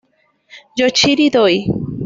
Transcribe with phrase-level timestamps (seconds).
[0.79, 1.55] Yoshinori Doi